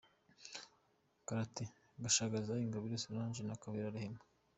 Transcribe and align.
Karate: 1.27 1.63
Gashagaza 2.03 2.53
Ingabire 2.65 2.95
Solange 3.03 3.41
na 3.43 3.59
Kabera 3.61 3.93
Rehema. 3.95 4.21